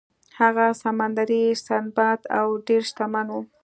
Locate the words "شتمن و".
2.89-3.35